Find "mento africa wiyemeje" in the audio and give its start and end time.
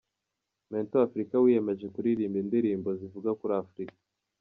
0.71-1.85